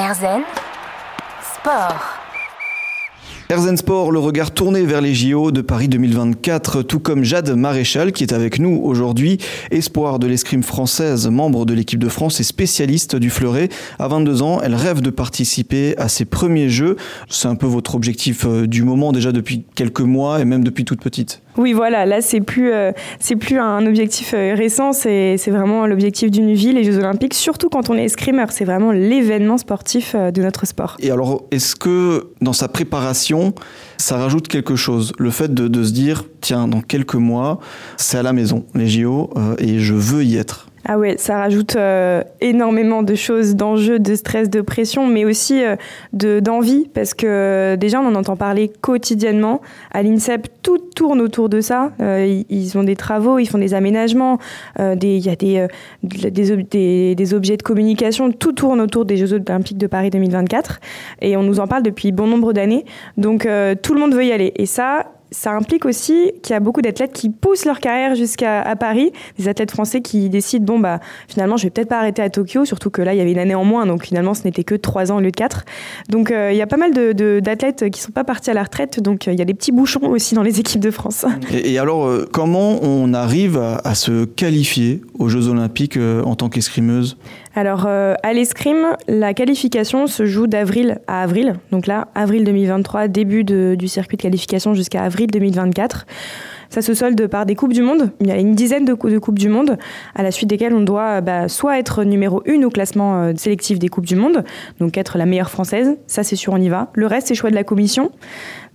[0.00, 0.46] Erzen
[1.54, 2.00] Sport.
[3.50, 8.12] Erzen Sport, le regard tourné vers les JO de Paris 2024, tout comme Jade Maréchal
[8.12, 9.38] qui est avec nous aujourd'hui,
[9.72, 13.68] espoir de l'escrime française, membre de l'équipe de France et spécialiste du fleuret.
[13.98, 16.94] À 22 ans, elle rêve de participer à ses premiers Jeux.
[17.28, 20.84] C'est un peu votre objectif euh, du moment déjà depuis quelques mois et même depuis
[20.84, 21.42] toute petite.
[21.56, 26.30] Oui, voilà, là c'est plus euh, c'est plus un objectif euh, récent, c'est vraiment l'objectif
[26.30, 27.34] d'une vie, les Jeux Olympiques.
[27.34, 30.96] Surtout quand on est escrimeur, c'est vraiment l'événement sportif de notre sport.
[31.00, 33.54] Et alors, est-ce que dans sa préparation, long
[34.00, 37.60] ça rajoute quelque chose Le fait de, se dire, tiens, dans quelques mois,
[37.96, 40.70] c'est à la maison, les JO, et je veux y être.
[40.88, 45.62] Ah ouais, ça rajoute euh, énormément de choses, d'enjeux, de stress, de pression, mais aussi
[45.62, 45.76] euh,
[46.14, 49.60] de d'envie, parce que euh, déjà on en entend parler quotidiennement.
[49.92, 51.92] À l'INSEP, tout tourne autour de ça.
[52.00, 54.38] ils ont des travaux, ils font des aménagements,
[54.78, 55.66] il y a des,
[56.02, 60.80] des, objets de communication, tout tourne autour des Jeux Olympiques de Paris 2024,
[61.22, 62.84] et on nous en parle depuis bon nombre d'années.
[63.16, 63.48] Donc
[63.94, 67.12] le monde veut y aller, et ça, ça implique aussi qu'il y a beaucoup d'athlètes
[67.12, 71.64] qui poussent leur carrière jusqu'à Paris, des athlètes français qui décident bon bah finalement je
[71.64, 73.64] vais peut-être pas arrêter à Tokyo, surtout que là il y avait une année en
[73.64, 75.64] moins, donc finalement ce n'était que trois ans au lieu de quatre.
[76.08, 78.62] Donc euh, il y a pas mal d'athlètes de, qui sont pas partis à la
[78.62, 81.24] retraite, donc euh, il y a des petits bouchons aussi dans les équipes de France.
[81.52, 87.16] Et, alors euh, comment on arrive à, se qualifier aux Jeux Olympiques en tant qu'escrimeuse?
[87.54, 91.54] Alors, à l'escrime, la qualification se joue d'avril à avril.
[91.72, 96.06] Donc là, avril 2023, début du circuit de qualification jusqu'à avril 2024.
[96.70, 98.12] Ça se solde par des Coupes du Monde.
[98.20, 99.76] Il y a une dizaine de, de Coupes du Monde,
[100.14, 103.80] à la suite desquelles on doit bah, soit être numéro une au classement euh, sélectif
[103.80, 104.44] des Coupes du Monde,
[104.78, 106.90] donc être la meilleure française, ça c'est sûr, on y va.
[106.94, 108.12] Le reste, c'est choix de la commission.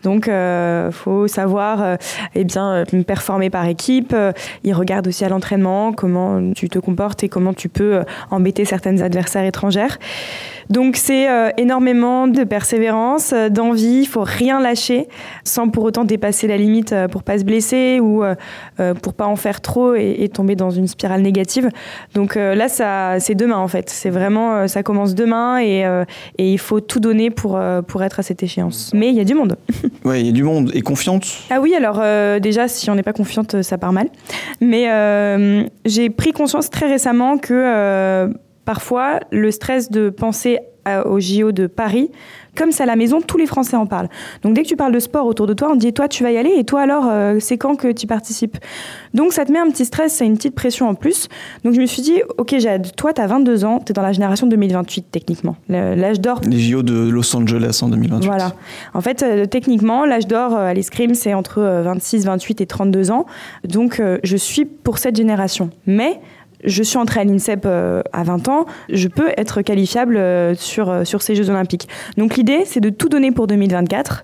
[0.03, 1.95] Donc, il euh, faut savoir euh,
[2.35, 4.15] eh bien, performer par équipe.
[4.63, 9.01] Ils regardent aussi à l'entraînement comment tu te comportes et comment tu peux embêter certaines
[9.01, 9.97] adversaires étrangères.
[10.69, 15.07] Donc c'est euh, énormément de persévérance, euh, d'envie, il faut rien lâcher
[15.43, 18.23] sans pour autant dépasser la limite euh, pour pas se blesser ou
[19.01, 21.69] pour pas en faire trop et, tomber dans une spirale négative.
[22.13, 25.81] Donc là ça c'est demain en fait, c'est vraiment ça commence demain et,
[26.37, 28.91] et, il faut tout donner pour pour être à cette échéance.
[28.93, 29.57] Mais il y a du monde.
[30.03, 31.25] ouais, y a du monde et confiante.
[31.49, 32.01] Ah oui, alors
[32.39, 34.09] déjà si on n'est pas confiante, ça part mal.
[34.61, 34.85] Mais
[35.85, 38.29] j'ai pris conscience très récemment que
[38.65, 40.59] parfois, le stress de penser
[41.05, 42.11] au JO de Paris,
[42.55, 44.09] comme c'est à la maison, tous les Français en parlent.
[44.43, 46.31] Donc dès que tu parles de sport autour de toi, on dit toi tu vas
[46.31, 48.57] y aller et toi alors euh, c'est quand que tu participes?
[49.13, 51.27] Donc ça te met un petit stress, c'est une petite pression en plus.
[51.63, 54.01] Donc je me suis dit ok Jade, toi tu as 22 ans, tu es dans
[54.01, 55.57] la génération 2028 techniquement.
[55.69, 56.41] L'âge d'or.
[56.47, 58.27] Les JO de Los Angeles en 2028.
[58.27, 58.53] Voilà.
[58.93, 63.11] En fait euh, techniquement l'âge d'or euh, à l'escrime c'est entre 26, 28 et 32
[63.11, 63.25] ans.
[63.67, 65.69] Donc je suis pour cette génération.
[65.87, 66.19] Mais
[66.63, 70.89] je suis entrée à l'INSEP euh, à 20 ans, je peux être qualifiable euh, sur,
[70.89, 71.87] euh, sur ces Jeux Olympiques.
[72.17, 74.23] Donc l'idée, c'est de tout donner pour 2024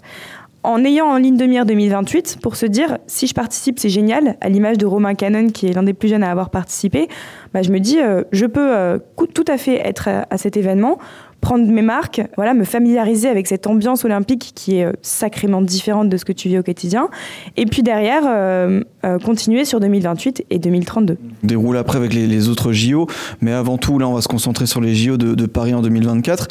[0.63, 4.37] en ayant en ligne de mire 2028 pour se dire si je participe c'est génial
[4.41, 7.07] à l'image de Romain Cannon qui est l'un des plus jeunes à avoir participé
[7.51, 7.97] bah, je me dis
[8.31, 9.01] je peux
[9.33, 10.99] tout à fait être à cet événement
[11.41, 16.07] prendre mes marques, voilà, me familiariser avec cette ambiance olympique qui est euh, sacrément différente
[16.07, 17.09] de ce que tu vis au quotidien.
[17.57, 21.17] Et puis derrière, euh, euh, continuer sur 2028 et 2032.
[21.43, 23.07] Déroule après avec les, autres JO,
[23.41, 26.47] mais avant tout, là, on va se concentrer sur les JO de, Paris en 2024.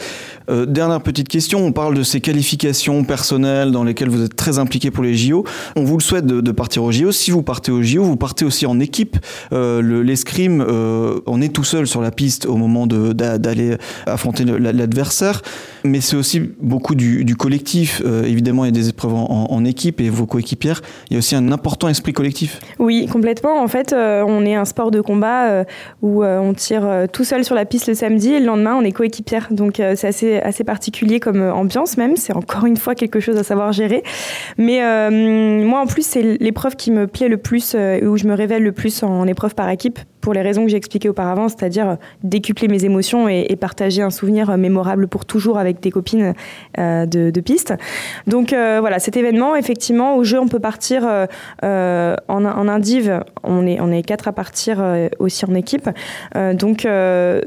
[0.67, 4.91] dernière petite question, on parle de ces qualifications personnelles dans lesquelles vous êtes très impliqué
[4.91, 5.45] pour les JO.
[5.77, 7.13] On vous le souhaite de, partir aux JO.
[7.13, 9.17] Si vous partez aux JO, vous partez aussi en équipe.
[9.53, 10.65] L'escrime,
[11.27, 15.43] on est tout seul sur la piste au moment d'aller affronter la l'adversaire,
[15.85, 18.03] mais c'est aussi beaucoup du, collectif.
[18.05, 20.81] Euh, évidemment, il y a des épreuves en, équipe et vos coéquipières.
[21.09, 22.61] Il y a aussi un important esprit collectif.
[22.79, 23.63] Oui, complètement.
[23.63, 25.65] En fait, euh, on est un sport de combat euh,
[26.01, 28.93] où on tire tout seul sur la piste le samedi et le lendemain, on est
[28.93, 29.49] coéquipière.
[29.51, 32.17] Donc, c'est assez, assez particulier comme ambiance même.
[32.17, 34.03] C'est encore une fois quelque chose à savoir gérer.
[34.57, 34.81] Mais
[35.63, 38.73] moi, en plus, c'est l'épreuve qui me plaît le plus, où je me révèle le
[38.73, 42.85] plus en épreuve par équipe pour les raisons que j'ai expliquées auparavant, c'est-à-dire décupler mes
[42.85, 46.35] émotions et, partager un souvenir mémorable pour toujours avec des copines
[46.79, 47.75] euh, de, de, piste.
[48.27, 53.23] Donc euh, voilà, cet événement, effectivement, au jeu, on peut partir euh, en, en, indive,
[53.43, 54.85] on est, on est quatre à partir
[55.19, 55.89] aussi en équipe,
[56.35, 56.87] donc,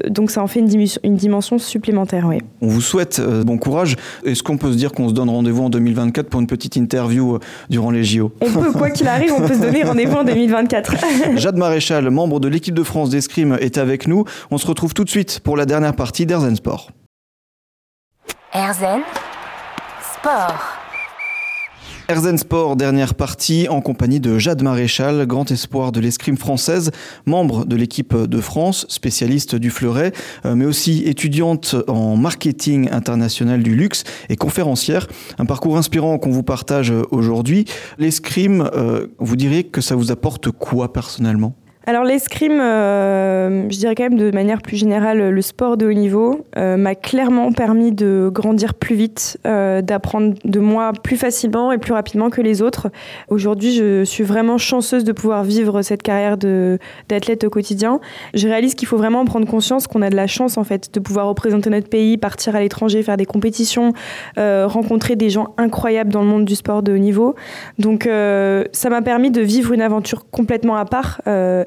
[0.08, 2.26] donc ça en fait une, dimension, une dimension supplémentaire.
[2.26, 2.38] Oui.
[2.60, 3.96] On vous souhaite bon courage.
[4.24, 7.38] Est-ce qu'on peut se dire qu'on se donne rendez-vous en 2024 pour une petite interview
[7.70, 10.94] durant les JO On peut, quoi qu'il arrive, on peut se donner rendez-vous en 2024.
[11.36, 14.24] Jade Maréchal, membre de l'équipe l'équipe de France d'escrime est avec nous.
[14.50, 16.93] On se retrouve tout de suite pour la dernière partie d'Airzen Sport.
[18.56, 19.00] Airzen
[20.14, 20.62] Sport.
[22.06, 26.92] Erzen Sport, dernière partie, en compagnie de Jade Maréchal, grand espoir de l'escrime française,
[27.26, 30.12] membre de l'équipe de France, spécialiste du fleuret,
[30.46, 35.08] euh, mais aussi étudiante en marketing international du luxe et conférencière.
[35.38, 37.64] Un parcours inspirant qu'on vous partage aujourd'hui.
[37.98, 41.56] L'escrime, euh, vous diriez que ça vous apporte quoi personnellement?
[41.86, 45.92] Alors l'escrime, euh, je dirais quand même de manière plus générale, le sport de haut
[45.92, 51.72] niveau euh, m'a clairement permis de grandir plus vite, euh, d'apprendre de moi plus facilement
[51.72, 52.88] et plus rapidement que les autres.
[53.28, 58.00] Aujourd'hui, je suis vraiment chanceuse de pouvoir vivre cette carrière d'athlète au quotidien.
[58.32, 61.00] Je réalise qu'il faut vraiment prendre conscience qu'on a de la chance en fait de
[61.00, 63.92] pouvoir représenter notre pays, partir à l'étranger, faire des compétitions,
[64.36, 67.34] rencontrer des gens incroyables dans le monde du sport de haut niveau.
[67.78, 71.20] Donc ça m'a permis de vivre une aventure complètement à part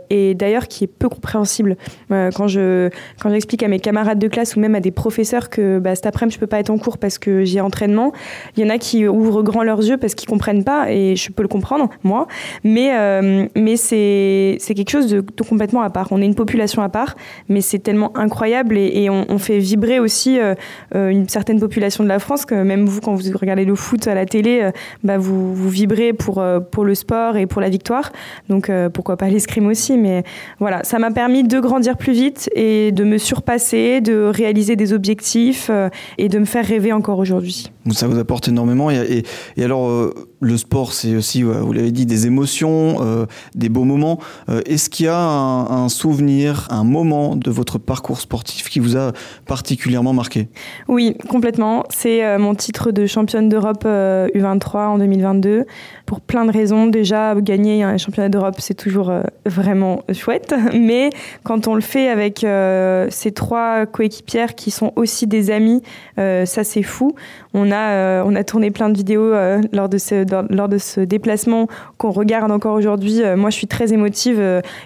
[0.10, 1.78] et d'ailleurs qui est peu compréhensible.
[2.12, 2.90] Euh, quand je
[3.22, 6.06] quand j'explique à mes camarades de classe ou même à des professeurs que bah, cet
[6.06, 8.12] après-midi je peux pas être en cours parce que j'ai entraînement,
[8.56, 11.32] il y en a qui ouvrent grand leurs yeux parce qu'ils comprennent pas et je
[11.32, 12.28] peux le comprendre moi,
[12.64, 16.08] mais euh, mais c'est c'est quelque chose de, complètement à part.
[16.12, 17.16] On est une population à part,
[17.50, 20.56] mais c'est tellement incroyable et, on, fait vibrer aussi euh,
[20.94, 24.16] une certaine population de la France que même vous quand vous regardez le foot à
[24.16, 24.70] la télé,
[25.04, 28.12] bah, vous vous vibrez pour pour le sport et pour la victoire.
[28.50, 30.24] Donc pourquoi pas l'escrime aussi mais
[30.60, 34.94] voilà, ça m'a permis de grandir plus vite et de me surpasser, de réaliser des
[34.94, 37.72] objectifs euh, et de me faire rêver encore aujourd'hui.
[37.92, 38.92] Ça vous apporte énormément.
[38.92, 39.24] Et,
[39.56, 43.86] et, alors, euh, le sport, c'est aussi, vous l'avez dit, des émotions, euh, des beaux
[43.86, 44.20] moments.
[44.66, 49.14] Est-ce qu'il y a un, souvenir, un moment de votre parcours sportif qui vous a
[49.46, 50.50] particulièrement marqué?
[50.88, 51.84] Oui, complètement.
[51.90, 55.66] C'est mon titre de championne d'Europe U23 en 2022.
[56.06, 56.88] Pour plein de raisons.
[56.88, 59.12] Déjà, gagner un championnat d'Europe, c'est toujours
[59.46, 60.54] vraiment chouette.
[60.74, 61.10] Mais
[61.44, 65.82] quand on le fait avec euh, ces trois coéquipières qui sont aussi des amis,
[66.20, 67.16] euh, ça c'est fou.
[67.54, 69.34] On a, euh, on a tourné plein de vidéos
[69.74, 71.68] lors, de ce, lors de ce déplacement
[71.98, 73.22] qu'on regarde encore aujourd'hui.
[73.36, 74.42] moi, je suis très émotive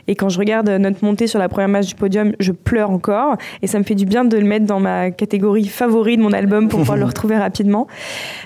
[0.07, 3.35] et quand je regarde notre montée sur la première match du podium, je pleure encore.
[3.61, 6.31] Et ça me fait du bien de le mettre dans ma catégorie favori de mon
[6.31, 7.87] album pour pouvoir le retrouver rapidement.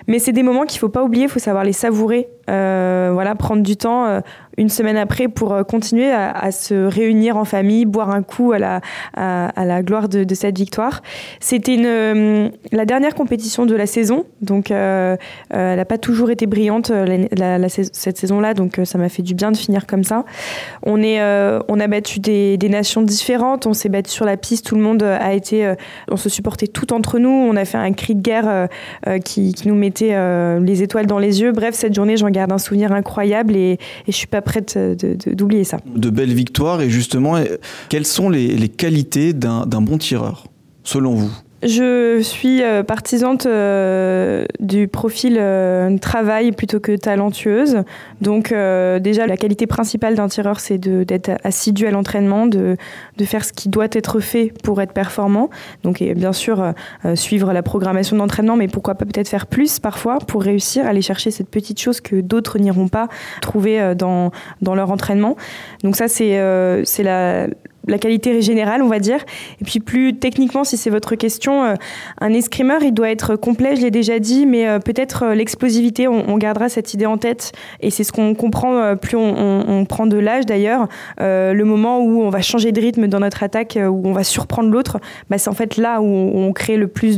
[0.07, 2.28] Mais c'est des moments qu'il faut pas oublier, il faut savoir les savourer.
[2.48, 4.22] voilà, prendre du temps
[4.57, 8.60] une semaine après pour euh, continuer à, se réunir en famille, boire un coup à
[8.60, 8.81] la,
[9.13, 11.02] à, la gloire de, cette victoire.
[11.40, 15.18] C'était euh, la dernière compétition de la saison, donc euh,
[15.50, 16.92] elle n'a pas toujours été brillante
[17.68, 20.25] cette saison-là, donc ça m'a fait du bien de finir comme ça.
[20.84, 21.22] On, est,
[21.68, 25.04] on a battu des, nations différentes, on s'est battu sur la piste, tout le monde
[25.04, 25.74] a été,
[26.10, 28.68] on se supportait tout entre nous, on a fait un cri de guerre
[29.24, 30.16] qui, qui, nous mettait
[30.60, 31.52] les étoiles dans les yeux.
[31.52, 34.77] Bref, cette journée, j'en garde un souvenir incroyable et, et je suis pas prête
[35.36, 35.80] d'oublier ça.
[35.95, 37.36] De belles victoires et justement,
[37.89, 40.47] quelles sont les qualités d'un bon tireur,
[40.83, 41.31] selon vous?
[41.66, 47.84] Je suis euh, partisante euh, du profil euh, travail plutôt que talentueuse.
[48.22, 52.78] Donc déjà, la qualité principale d'un tireur, c'est d'être assidu à l'entraînement, de,
[53.18, 55.50] de, faire ce qui doit être fait pour être performant.
[55.84, 56.74] Donc et bien sûr,
[57.16, 61.02] suivre la programmation d'entraînement, mais pourquoi pas peut-être faire plus parfois pour réussir, à aller
[61.02, 63.08] chercher cette petite chose que d'autres n'iront pas
[63.42, 64.32] trouver dans,
[64.62, 65.36] dans leur entraînement.
[65.84, 66.38] Donc ça, c'est
[67.04, 67.48] la
[67.88, 69.20] la qualité générale, on va dire.
[69.62, 71.74] Et puis plus techniquement, si c'est votre question, euh,
[72.22, 76.08] un escrimeur, il doit être complet, je l'ai déjà dit, mais euh, peut-être euh, l'explosivité,
[76.08, 77.54] on, gardera cette idée en tête.
[77.80, 80.90] Et c'est ce qu'on comprend plus on, prend de l'âge d'ailleurs.
[81.18, 84.70] le moment où on va changer de rythme dans notre attaque, où on va surprendre
[84.70, 85.00] l'autre,
[85.30, 87.18] bah, c'est en fait là où on, crée le plus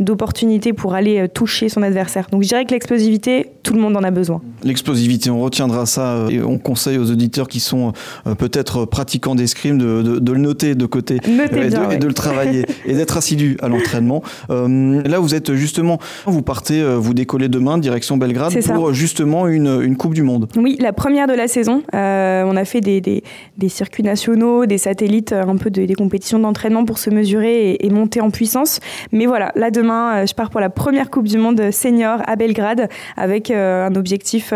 [0.00, 2.26] d'opportunités pour aller toucher son adversaire.
[2.32, 4.40] Donc je dirais que l'explosivité, tout le monde en a besoin.
[4.64, 7.92] L'explosivité, on retiendra ça et on conseille aux auditeurs qui sont
[8.38, 13.16] peut-être pratiquants d'escrime de de, le noter de côté et, de, le travailler et d'être
[13.16, 14.22] assidu à l'entraînement.
[14.50, 19.46] Euh, là, vous êtes justement, vous partez, euh, vous décollez demain direction Belgrade pour justement
[19.46, 20.48] une, une, Coupe du Monde.
[20.56, 21.82] Oui, la première de la saison.
[21.94, 23.24] Euh, on a fait des, des,
[23.56, 28.20] des, circuits nationaux, des satellites, un peu des compétitions d'entraînement pour se mesurer et, monter
[28.20, 28.78] en puissance.
[29.10, 32.88] Mais voilà, là demain, je pars pour la première Coupe du Monde senior à Belgrade
[33.16, 34.52] avec un objectif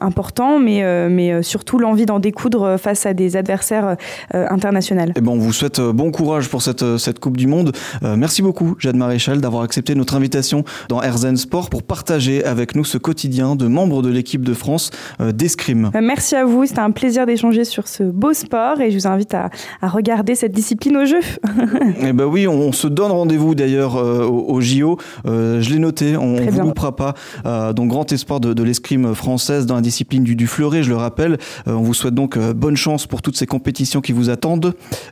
[0.00, 3.96] important, mais, mais surtout l'envie d'en découdre face à des adversaires
[4.32, 7.36] internationaux et eh bon, on vous souhaite euh, bon courage pour cette, euh, cette Coupe
[7.36, 7.72] du Monde.
[8.02, 12.74] Euh, merci beaucoup, Jade Maréchal, d'avoir accepté notre invitation dans Erzen Sport pour partager avec
[12.74, 14.90] nous ce quotidien de membres de l'équipe de France
[15.20, 15.90] d'escrime.
[16.02, 19.34] merci à vous, c'était un plaisir d'échanger sur ce beau sport et je vous invite
[19.34, 19.50] à,
[19.80, 21.20] à regarder cette discipline au jeu.
[22.00, 24.98] eh ben oui, on, se donne rendez-vous d'ailleurs au, JO.
[25.24, 27.14] je l'ai noté, on ne vous loupera pas.
[27.72, 30.96] donc grand espoir de, de l'escrime française dans la discipline du, du fleuret, je le
[30.96, 31.38] rappelle.
[31.66, 34.63] on vous souhaite donc bonne chance pour toutes ces compétitions qui vous attendent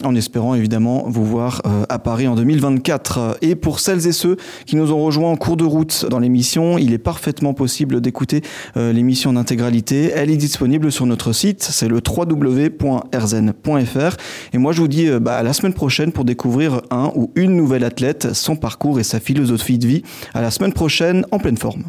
[0.05, 3.39] en espérant évidemment vous voir à Paris en 2024.
[3.43, 6.79] Et pour celles et ceux qui nous ont rejoints en cours de route dans l'émission,
[6.79, 8.43] il est parfaitement possible d'écouter
[8.77, 10.13] l'émission en intégralité.
[10.15, 12.97] Elle est disponible sur notre site, c'est le www.rzen.fr.
[14.53, 17.57] Et moi je vous dis bah, à la semaine prochaine pour découvrir un ou une
[17.57, 20.03] nouvelle athlète, son parcours et sa philosophie de vie.
[20.35, 21.85] À la semaine prochaine en pleine forme.